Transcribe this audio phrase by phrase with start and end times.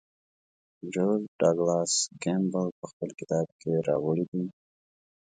[0.93, 1.93] جورج ډاګلاس
[2.23, 4.43] کیمبل په خپل کتاب کې راوړی دی.